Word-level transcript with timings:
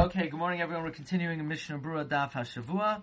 Okay, 0.00 0.28
good 0.28 0.38
morning, 0.38 0.62
everyone. 0.62 0.84
We're 0.84 0.92
continuing 0.92 1.40
in 1.40 1.46
Mishnah 1.46 1.78
Brura 1.78 2.06
Daf 2.06 2.32
Hashavua. 2.32 3.02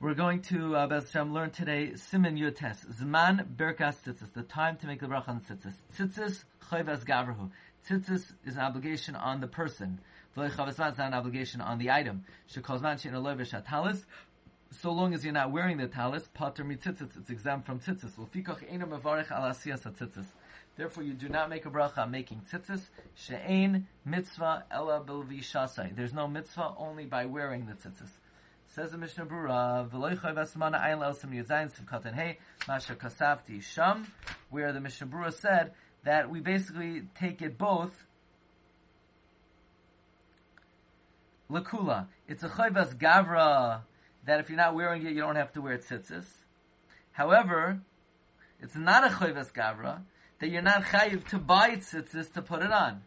We're 0.00 0.14
going 0.14 0.40
to 0.44 0.74
uh, 0.74 0.86
Bez 0.86 1.12
Hashem 1.12 1.34
learn 1.34 1.50
today 1.50 1.94
Simin 1.94 2.38
Yutes 2.38 2.86
Zman 2.90 3.54
Berkas 3.54 3.96
Tzitzis, 4.02 4.32
the 4.32 4.44
time 4.44 4.78
to 4.78 4.86
make 4.86 5.00
the 5.00 5.06
bracha 5.08 5.28
on 5.28 5.40
Tzitzis. 5.42 5.74
Tzitzis 5.94 6.44
Chayvas 6.70 7.04
Gavrahu. 7.04 7.50
Tzitzis 7.86 8.32
is 8.46 8.54
an 8.54 8.62
obligation 8.62 9.14
on 9.14 9.42
the 9.42 9.46
person. 9.46 10.00
V'lechavas 10.34 10.70
is 10.70 10.78
not 10.78 10.98
an 10.98 11.12
obligation 11.12 11.60
on 11.60 11.76
the 11.76 11.90
item. 11.90 12.24
Shekozman 12.50 12.98
she'in 12.98 13.12
alovish 13.12 13.52
talis. 13.68 14.06
So 14.80 14.90
long 14.90 15.12
as 15.12 15.22
you're 15.22 15.34
not 15.34 15.50
wearing 15.50 15.76
the 15.76 15.86
talis, 15.86 16.26
pater 16.32 16.64
mitzitzis, 16.64 17.16
it's 17.18 17.28
exempt 17.28 17.66
from 17.66 17.78
tzitzis. 17.80 18.12
Mevarech 18.16 19.30
al 19.30 19.42
asiyas 19.42 19.82
tzitzis. 19.82 20.24
Therefore, 20.76 21.02
you 21.02 21.12
do 21.12 21.28
not 21.28 21.50
make 21.50 21.66
a 21.66 21.70
bracha 21.70 22.10
making 22.10 22.40
tzitzis. 22.50 22.80
She'ein 23.14 23.86
mitzvah 24.06 24.64
ella 24.70 25.02
bilvishasai. 25.06 25.94
There's 25.94 26.14
no 26.14 26.26
mitzvah 26.26 26.72
only 26.78 27.04
by 27.04 27.26
wearing 27.26 27.66
the 27.66 27.74
tzitzis. 27.74 28.08
Says 28.68 28.92
the 28.92 28.96
Mishnah 28.96 29.26
Brura, 29.26 29.86
"V'loy 29.90 30.18
chayvas 30.18 30.56
mana 30.56 30.78
ayin 30.78 31.00
masha 32.66 33.60
sham," 33.60 34.06
where 34.48 34.72
the 34.72 34.80
Mishnah 34.80 35.06
Brura 35.06 35.32
said 35.34 35.74
that 36.04 36.30
we 36.30 36.40
basically 36.40 37.02
take 37.14 37.42
it 37.42 37.58
both. 37.58 38.06
Lakula, 41.50 42.06
it's 42.26 42.42
a 42.42 42.48
chayvas 42.48 42.96
gavra 42.96 43.82
that 44.24 44.40
if 44.40 44.48
you're 44.48 44.56
not 44.56 44.74
wearing 44.74 45.04
it, 45.06 45.12
you 45.12 45.20
don't 45.20 45.36
have 45.36 45.52
to 45.52 45.60
wear 45.60 45.78
tzitzis. 45.78 46.26
However, 47.12 47.80
it's 48.60 48.76
not 48.76 49.04
a 49.04 49.08
chayvas 49.08 49.52
gavra 49.52 50.02
that 50.38 50.48
you're 50.48 50.62
not 50.62 50.82
chayiv 50.84 51.26
to 51.28 51.38
buy 51.38 51.76
tzitzis 51.76 52.32
to 52.32 52.42
put 52.42 52.62
it 52.62 52.72
on. 52.72 53.02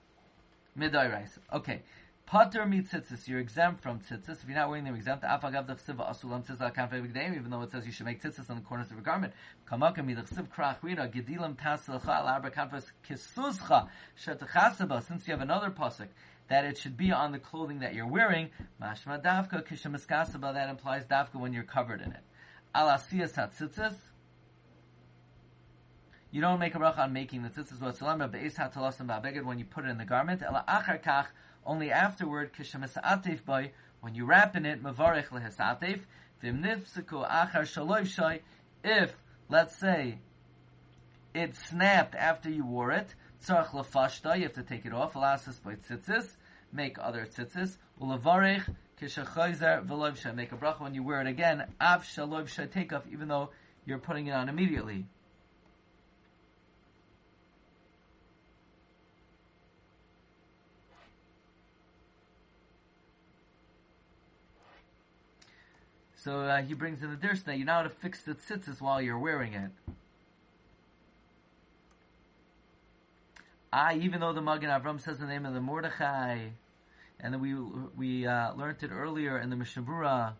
Midai 0.77 1.11
rice. 1.11 1.39
Okay. 1.53 1.81
Pater 2.25 2.65
mi 2.65 2.81
tzitzis, 2.81 3.27
you're 3.27 3.39
exempt 3.39 3.81
from 3.81 3.99
tzitzis. 3.99 4.41
If 4.41 4.45
you're 4.47 4.57
not 4.57 4.67
wearing 4.67 4.83
them, 4.83 4.95
exempt. 4.95 5.23
Afagav 5.23 5.67
dechsiva 5.67 6.09
asulam 6.09 6.43
tzitzis 6.43 6.73
kanfei 6.73 7.05
b'gdeim, 7.05 7.35
even 7.35 7.51
though 7.51 7.61
it 7.61 7.69
says 7.69 7.85
you 7.85 7.91
should 7.91 8.07
make 8.07 8.19
tzitzis 8.19 8.49
on 8.49 8.55
the 8.55 8.63
corners 8.63 8.87
of 8.87 8.93
your 8.93 9.03
garment. 9.03 9.31
Kamakam 9.69 10.11
yidechsiv 10.11 10.47
krach 10.47 10.79
rira, 10.81 11.07
gedilim 11.07 11.55
tasilcha 11.55 12.07
al 12.07 12.27
arba 12.27 12.49
kanfes 12.49 12.85
kisuzcha, 13.07 13.89
shetachasaba, 14.19 15.03
since 15.05 15.27
you 15.27 15.33
have 15.33 15.41
another 15.41 15.69
pasuk, 15.69 16.07
that 16.47 16.65
it 16.65 16.79
should 16.79 16.97
be 16.97 17.11
on 17.11 17.31
the 17.31 17.37
clothing 17.37 17.81
that 17.81 17.93
you're 17.93 18.07
wearing, 18.07 18.49
mashma 18.81 19.21
davka 19.21 19.63
kishamiskasaba, 19.63 20.51
that 20.55 20.67
implies 20.67 21.05
davka 21.05 21.35
when 21.35 21.53
you're 21.53 21.61
covered 21.61 22.01
in 22.01 22.11
it. 22.11 22.23
Al 22.73 22.87
asiyas 22.87 23.33
tzitzis, 23.33 23.95
you 26.31 26.41
don't 26.41 26.59
make 26.59 26.75
a 26.75 26.79
bracha 26.79 26.99
on 26.99 27.13
making 27.13 27.43
the 27.43 27.49
tzitzis 27.49 27.79
but 27.79 28.31
be'es 28.31 28.55
hatalasim 28.55 29.07
ba'beged 29.07 29.43
when 29.43 29.57
you 29.59 29.65
put 29.65 29.85
it 29.85 29.89
in 29.89 29.97
the 29.97 30.05
garment. 30.05 30.41
Ela 30.41 30.63
achar 30.67 31.01
kach, 31.01 31.27
only 31.65 31.91
afterward, 31.91 32.51
kishamasa'atev 32.53 33.45
boy, 33.45 33.71
when 34.01 34.15
you 34.15 34.25
wrap 34.25 34.55
in 34.55 34.65
it, 34.65 34.83
mavarech 34.83 35.27
lehesatev, 35.29 36.01
vim 36.41 36.61
nifsiku 36.61 37.29
achar 37.29 37.61
shaloy 37.61 38.01
shoy, 38.01 38.41
if, 38.83 39.15
let's 39.49 39.79
say, 39.79 40.19
it 41.33 41.55
snapped 41.55 42.15
after 42.15 42.49
you 42.49 42.65
wore 42.65 42.91
it, 42.91 43.15
tzarach 43.45 43.69
lefashta, 43.69 44.35
you 44.37 44.43
have 44.43 44.53
to 44.53 44.63
take 44.63 44.85
it 44.85 44.93
off, 44.93 45.13
alasas 45.13 45.61
by 45.63 45.75
tzitzis, 45.75 46.35
make 46.71 46.97
other 46.99 47.25
tzitzis, 47.25 47.77
ulevarech, 48.01 48.75
kishachoyzer, 49.01 49.85
veloy 49.87 50.11
shoy, 50.17 50.35
make 50.35 50.51
a 50.51 50.55
bracha 50.55 50.81
when 50.81 50.93
you 50.93 51.03
wear 51.03 51.21
it 51.21 51.27
again, 51.27 51.65
av 51.79 52.03
shaloy 52.03 52.43
shoy, 52.43 52.69
take 52.69 52.93
off, 52.93 53.03
even 53.11 53.27
though 53.27 53.49
you're 53.85 53.99
putting 53.99 54.27
it 54.27 54.31
on 54.31 54.49
immediately. 54.49 55.05
So 66.25 66.39
uh, 66.39 66.63
he 66.63 66.73
brings 66.73 67.03
in 67.03 67.11
the 67.11 67.17
dirsna, 67.17 67.55
you 67.55 67.65
know 67.65 67.73
how 67.73 67.83
to 67.83 67.89
fix 67.89 68.23
the 68.23 68.33
tzitzis 68.33 68.81
while 68.81 68.99
you're 68.99 69.19
wearing 69.19 69.53
it. 69.53 69.69
Ah, 73.71 73.93
even 73.93 74.21
though 74.21 74.33
the 74.33 74.41
Magen 74.41 74.71
Avram 74.71 74.99
says 74.99 75.19
the 75.19 75.27
name 75.27 75.45
of 75.45 75.53
the 75.53 75.61
Mordechai, 75.61 76.47
and 77.19 77.39
we 77.39 77.53
we 77.53 78.25
uh, 78.25 78.55
learned 78.55 78.81
it 78.81 78.89
earlier 78.91 79.37
in 79.37 79.51
the 79.51 79.55
Mishnah 79.55 80.35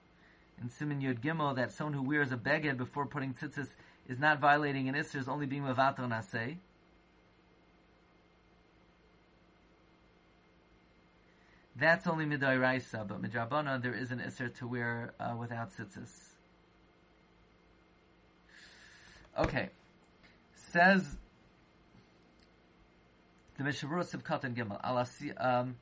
in 0.60 0.70
Simon 0.72 1.02
Yud 1.02 1.20
Gimel, 1.20 1.56
that 1.56 1.72
someone 1.72 1.94
who 1.94 2.02
wears 2.02 2.32
a 2.32 2.38
beged 2.38 2.78
before 2.78 3.06
putting 3.06 3.36
tzitzis 3.36 3.76
is 4.08 4.18
not 4.18 4.40
violating 4.40 4.90
an 4.90 4.96
Isser, 4.96 5.18
is 5.18 5.28
only 5.28 5.46
being 5.46 5.62
Mavato 5.62 6.00
Naseh. 6.00 6.58
That's 11.76 12.08
only 12.08 12.26
midai 12.26 12.60
raisa, 12.60 13.06
but 13.08 13.22
midrabana 13.22 13.82
there 13.82 13.94
is 13.94 14.12
an 14.12 14.20
isser 14.20 14.54
to 14.60 14.68
wear 14.68 15.14
uh, 15.20 15.36
without 15.38 15.72
tzitzis. 15.76 16.10
Okay, 19.38 19.70
says 20.56 21.18
the 23.58 23.64
Mishavur 23.64 24.04
Sivkatan 24.04 24.56
Gimel 24.56 24.82
alasi 24.84 25.34
um. 25.44 25.76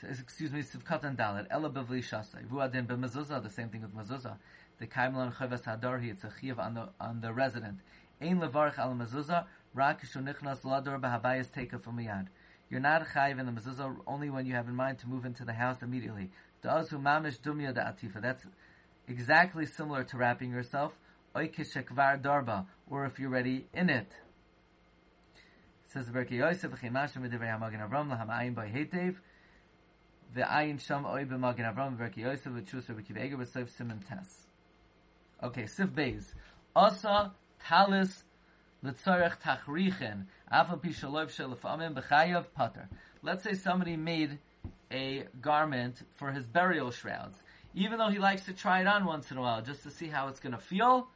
Excuse 0.00 0.52
me, 0.52 0.60
Sivkatan 0.60 1.16
Dalet, 1.16 1.48
Ela 1.50 1.68
Bevli 1.68 2.00
Shasai, 2.00 2.46
Vuadin 2.46 2.86
B'mezuzah, 2.86 3.42
the 3.42 3.50
same 3.50 3.68
thing 3.68 3.82
with 3.82 3.92
mezuzah. 3.96 4.36
The 4.78 4.86
Kaimlan 4.86 5.34
Chaves 5.34 5.64
Hadarhi, 5.64 6.12
it's 6.12 6.22
a 6.22 6.32
chiv 6.40 6.60
on 6.60 6.74
the, 6.74 6.88
on 7.00 7.20
the 7.20 7.32
resident. 7.32 7.80
Ein 8.20 8.38
Levarch 8.38 8.78
Al 8.78 8.94
Mezuzah, 8.94 9.46
Rak 9.74 10.04
Shunichnas 10.06 10.60
Lador 10.60 11.00
Bahabayas 11.00 11.50
Teka 11.50 11.82
from 11.82 11.98
Miyad. 11.98 12.28
You're 12.70 12.80
not 12.80 13.06
chayiv 13.08 13.38
in 13.40 13.46
the 13.46 13.52
mezuzah 13.52 13.96
only 14.06 14.30
when 14.30 14.46
you 14.46 14.54
have 14.54 14.68
in 14.68 14.74
mind 14.74 14.98
to 14.98 15.08
move 15.08 15.24
into 15.24 15.44
the 15.44 15.54
house 15.54 15.82
immediately. 15.82 16.30
That's 16.62 16.92
exactly 19.06 19.66
similar 19.66 20.04
to 20.04 20.16
wrapping 20.16 20.50
yourself. 20.50 20.98
Or 21.34 21.42
if 23.04 23.18
you're 23.18 23.30
ready 23.30 23.66
in 23.72 23.90
it. 23.90 24.12
Says 25.86 26.10
Avram 26.10 26.26
Berkei 31.96 32.18
Yosef. 32.18 32.52
Okay, 35.42 35.66
Sif 35.66 35.88
Beis. 35.90 36.34
Asa 36.76 37.32
talis 37.64 38.24
Let's 38.80 39.02
say 43.42 43.54
somebody 43.54 43.96
made 43.96 44.38
a 44.92 45.24
garment 45.40 46.02
for 46.16 46.30
his 46.30 46.46
burial 46.46 46.90
shrouds. 46.92 47.42
Even 47.74 47.98
though 47.98 48.08
he 48.08 48.18
likes 48.18 48.44
to 48.44 48.52
try 48.52 48.80
it 48.80 48.86
on 48.86 49.04
once 49.04 49.30
in 49.32 49.36
a 49.36 49.40
while 49.40 49.62
just 49.62 49.82
to 49.82 49.90
see 49.90 50.06
how 50.06 50.28
it's 50.28 50.38
going 50.40 50.54
to 50.54 50.60
feel, 50.60 51.08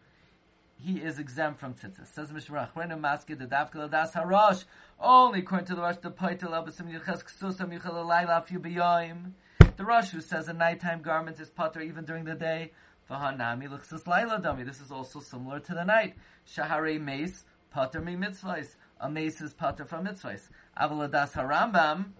he 0.76 0.98
is 0.98 1.20
exempt 1.20 1.60
from 1.60 1.74
tzitzis. 1.74 2.08
Says 2.12 2.32
Mishmarach, 2.32 2.72
maskid 2.74 3.38
the 3.38 3.46
das 3.46 4.12
harash. 4.12 4.64
Only 4.98 5.38
according 5.40 5.66
to 5.66 5.76
the 5.76 5.82
Rosh, 5.82 5.98
the 5.98 6.10
paitel 6.10 6.50
abasim 6.50 6.92
yichas 6.92 7.22
ksusam 7.24 7.72
yichal 7.72 7.94
alayla 7.94 8.44
b'yoyim. 8.46 9.32
The 9.76 9.84
Rosh 9.84 10.10
who 10.10 10.20
says 10.20 10.48
a 10.48 10.52
nighttime 10.52 11.00
garment 11.00 11.38
is 11.38 11.50
pater 11.50 11.80
even 11.80 12.04
during 12.04 12.24
the 12.24 12.34
day. 12.34 12.72
V'hanami 13.08 13.70
l'chsus 13.70 14.02
layla 14.02 14.42
dami. 14.42 14.64
This 14.66 14.80
is 14.80 14.90
also 14.90 15.20
similar 15.20 15.60
to 15.60 15.74
the 15.74 15.84
night. 15.84 16.16
Shahare 16.46 17.00
mace 17.00 17.44
pater 17.72 18.00
mi 18.00 18.14
mitzvahs 18.14 18.74
a 19.00 19.10
mace 19.10 19.40
is 19.40 19.52
pater 19.52 19.84
from 19.84 20.06
mitzvahs. 20.06 20.48
Avaladas 20.78 21.32
harambam, 21.32 22.12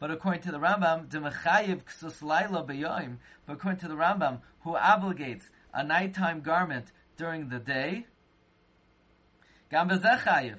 but 0.00 0.10
according 0.10 0.42
to 0.42 0.52
the 0.52 0.58
Rambam, 0.58 1.08
demechayiv 1.08 1.82
ksus 1.84 2.22
laila 2.22 2.64
beyoim. 2.64 3.16
But 3.46 3.54
according 3.54 3.80
to 3.80 3.88
the 3.88 3.94
Rambam, 3.94 4.40
who 4.60 4.74
obligates 4.74 5.42
a 5.74 5.84
nighttime 5.84 6.40
garment 6.40 6.86
during 7.16 7.48
the 7.48 7.58
day, 7.58 8.06
gam 9.70 9.88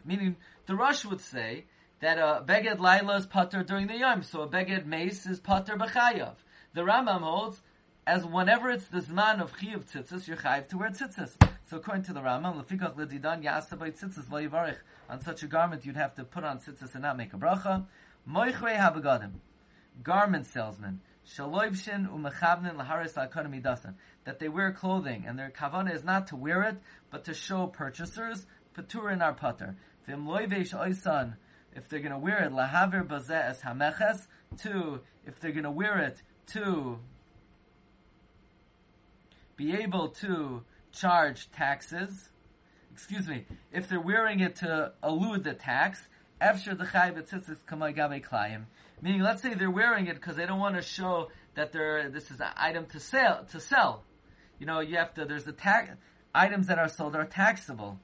meaning 0.05 0.35
the 0.66 0.75
Rosh 0.75 1.05
would 1.05 1.22
say 1.22 1.66
that 2.01 2.17
a 2.17 2.44
beged 2.45 2.79
laila 2.79 3.17
is 3.17 3.25
pater 3.25 3.63
during 3.63 3.88
the 3.88 3.97
yom, 3.97 4.23
so 4.23 4.41
a 4.41 4.47
beged 4.47 4.85
mace 4.85 5.25
is 5.25 5.40
pater 5.40 5.75
b'chayav. 5.75 6.35
The 6.73 6.81
Rambam 6.81 7.22
holds 7.22 7.61
as 8.05 8.25
whenever 8.25 8.69
it's 8.69 8.85
the 8.85 8.99
zman 8.99 9.41
of 9.41 9.55
chiyuv 9.58 9.90
tzitzis, 9.91 10.28
you're 10.28 10.37
chayiv 10.37 10.67
to 10.67 10.78
wear 10.78 10.90
tzitzis. 10.90 11.35
So 11.69 11.77
according 11.77 12.05
to 12.05 12.13
the 12.13 12.21
Rambam, 12.21 12.66
lefikach 12.66 12.95
ledidan 12.95 13.43
yasabay 13.43 13.95
tzitzis 13.95 14.31
lo 14.31 14.73
On 15.07 15.21
such 15.21 15.43
a 15.43 15.47
garment, 15.47 15.85
you'd 15.85 15.97
have 15.97 16.16
to 16.16 16.23
put 16.23 16.43
on 16.43 16.57
tzitzis 16.57 16.95
and 16.95 17.03
not 17.03 17.16
make 17.16 17.31
a 17.31 17.37
bracha. 17.37 17.85
Moichrei 18.27 18.75
habagadim, 18.75 19.33
garment 20.01 20.47
salesman. 20.47 20.99
Shaloivshin 21.27 22.09
umechavnin 22.09 22.75
laharis 22.75 23.13
la'akonim 23.13 23.61
dasan. 23.61 23.93
That 24.23 24.39
they 24.39 24.49
wear 24.49 24.71
clothing, 24.71 25.25
and 25.27 25.37
their 25.37 25.51
kavana 25.51 25.93
is 25.93 26.03
not 26.03 26.25
to 26.27 26.35
wear 26.35 26.63
it, 26.63 26.77
but 27.11 27.25
to 27.25 27.35
show 27.35 27.67
purchasers, 27.67 28.47
patur 28.75 29.13
in 29.13 29.21
our 29.21 29.33
putter. 29.33 29.75
Vim 30.07 30.25
loivesh 30.25 30.73
oisan, 30.73 31.35
if 31.75 31.87
they're 31.87 31.99
going 31.99 32.13
to 32.13 32.17
wear 32.17 32.45
it, 32.45 32.51
lahavir 32.51 33.05
bazeh 33.07 33.47
es 33.47 33.61
hameches, 33.61 34.25
to, 34.63 35.01
if 35.27 35.39
they're 35.39 35.51
going 35.51 35.66
to 35.66 35.69
wear 35.69 35.99
it, 35.99 36.19
to 36.47 36.97
be 39.55 39.75
able 39.75 40.07
to 40.09 40.63
charge 40.91 41.52
taxes, 41.52 42.30
excuse 42.91 43.28
me, 43.28 43.46
if 43.72 43.88
they're 43.88 44.00
wearing 44.00 44.40
it 44.40 44.58
to 44.58 44.94
elude 45.03 45.44
the 45.44 45.53
tax, 45.53 46.02
Efshir 46.41 46.78
the 46.78 46.86
chai 46.86 47.12
b'tzitzis 47.12 47.58
kamay 47.68 47.94
gabe 47.94 48.24
klayim. 48.24 48.64
Meaning, 49.02 49.22
let's 49.22 49.41
say 49.41 49.53
they're 49.53 49.72
wearing 49.72 50.08
it 50.08 50.16
because 50.16 50.36
they 50.36 50.46
don't 50.46 50.59
want 50.59 50.76
to 50.76 50.82
show 50.82 51.30
that 51.56 51.72
they're 51.72 52.09
this 52.09 52.32
is 52.32 52.40
an 52.40 52.52
item 52.56 52.86
to 52.88 53.00
sell. 53.00 53.46
To 53.52 53.59
sell, 53.59 54.03
you 54.58 54.66
know, 54.66 54.80
you 54.80 54.97
have 54.97 55.14
to. 55.16 55.26
There's 55.26 55.44
the 55.44 55.52
tax 55.52 55.91
items 56.34 56.68
that 56.68 56.80
are 56.80 56.88
sold 56.88 57.16
are 57.16 57.26
taxable. 57.26 58.00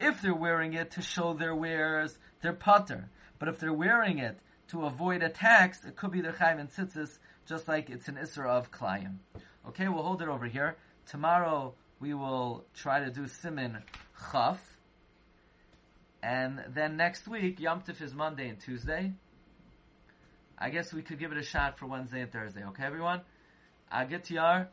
If 0.00 0.20
they're 0.20 0.34
wearing 0.34 0.74
it 0.74 0.92
to 0.92 1.02
show 1.02 1.32
their 1.32 1.54
wares, 1.54 2.18
they're 2.42 2.52
putter. 2.52 3.08
But 3.38 3.48
if 3.48 3.58
they're 3.58 3.72
wearing 3.72 4.18
it 4.18 4.38
to 4.68 4.84
avoid 4.84 5.22
a 5.22 5.28
tax, 5.28 5.84
it 5.84 5.96
could 5.96 6.10
be 6.10 6.20
their 6.20 6.32
chayim 6.32 6.60
and 6.60 6.70
tzitzis, 6.70 7.18
just 7.46 7.68
like 7.68 7.88
it's 7.88 8.08
an 8.08 8.16
isra 8.16 8.48
of 8.48 8.70
klayim. 8.70 9.16
Okay, 9.68 9.88
we'll 9.88 10.02
hold 10.02 10.22
it 10.22 10.28
over 10.28 10.46
here. 10.46 10.76
Tomorrow 11.06 11.74
we 12.00 12.14
will 12.14 12.64
try 12.74 13.00
to 13.00 13.10
do 13.10 13.26
simin 13.26 13.78
chaf. 14.30 14.60
And 16.22 16.62
then 16.74 16.96
next 16.96 17.28
week, 17.28 17.60
Yom 17.60 17.82
Tif 17.82 18.02
is 18.02 18.14
Monday 18.14 18.48
and 18.48 18.60
Tuesday. 18.60 19.12
I 20.58 20.70
guess 20.70 20.92
we 20.92 21.02
could 21.02 21.18
give 21.18 21.32
it 21.32 21.38
a 21.38 21.42
shot 21.42 21.78
for 21.78 21.86
Wednesday 21.86 22.22
and 22.22 22.32
Thursday. 22.32 22.64
Okay, 22.64 22.82
everyone? 22.82 23.20
Agit 23.92 24.30
Yar, 24.30 24.68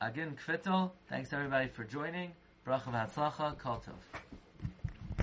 Agin 0.00 0.36
Kvittel. 0.46 0.90
Thanks 1.08 1.32
everybody 1.32 1.68
for 1.68 1.84
joining. 1.84 2.32
Bracha 2.66 2.92
v'hatzlacha. 2.92 3.58
Kol 3.58 3.82
tov. 3.86 4.27